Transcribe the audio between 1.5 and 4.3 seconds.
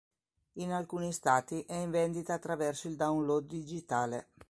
è in vendita attraverso il download digitale.